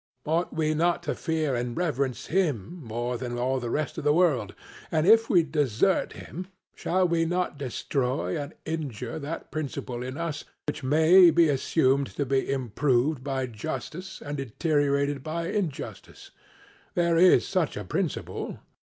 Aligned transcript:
ought 0.25 0.51
we 0.51 0.73
not 0.73 1.03
to 1.03 1.13
fear 1.13 1.53
and 1.53 1.77
reverence 1.77 2.25
him 2.25 2.79
more 2.83 3.19
than 3.19 3.37
all 3.37 3.59
the 3.59 3.69
rest 3.69 3.99
of 3.99 4.03
the 4.03 4.11
world: 4.11 4.55
and 4.91 5.05
if 5.05 5.29
we 5.29 5.43
desert 5.43 6.13
him 6.13 6.47
shall 6.73 7.07
we 7.07 7.23
not 7.23 7.55
destroy 7.59 8.35
and 8.35 8.55
injure 8.65 9.19
that 9.19 9.51
principle 9.51 10.01
in 10.01 10.17
us 10.17 10.43
which 10.67 10.81
may 10.81 11.29
be 11.29 11.47
assumed 11.49 12.07
to 12.07 12.25
be 12.25 12.51
improved 12.51 13.23
by 13.23 13.45
justice 13.45 14.23
and 14.25 14.37
deteriorated 14.37 15.21
by 15.21 15.49
injustice; 15.49 16.31
there 16.95 17.15
is 17.19 17.47
such 17.47 17.77
a 17.77 17.83
principle? 17.83 18.57